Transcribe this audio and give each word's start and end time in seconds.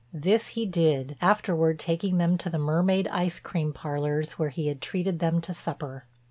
This 0.11 0.47
he 0.57 0.65
did, 0.65 1.15
afterward 1.21 1.77
taking 1.77 2.17
them 2.17 2.35
to 2.39 2.49
the 2.49 2.57
Mermaid 2.57 3.07
Ice 3.09 3.39
Cream 3.39 3.71
Parlors 3.71 4.31
where 4.39 4.49
he 4.49 4.65
had 4.65 4.81
treated 4.81 5.19
them 5.19 5.41
to 5.41 5.53
supper. 5.53 6.05